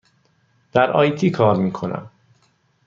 [0.71, 2.11] در آی تی کار می کنم.